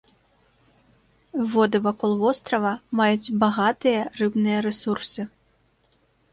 [1.55, 5.31] Воды вакол вострава маюць багатыя рыбныя рэсурсы.